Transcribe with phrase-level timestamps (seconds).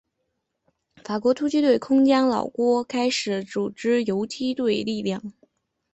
[1.03, 5.31] 法国突击队空降老挝开始组织游击队力量。